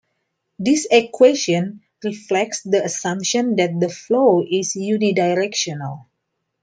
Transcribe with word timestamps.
This 0.57 0.87
equation 0.89 1.81
reflects 2.03 2.63
the 2.63 2.83
assumption 2.83 3.55
that 3.57 3.79
the 3.79 3.87
flow 3.89 4.43
is 4.49 4.75
"uni-directional". 4.75 6.07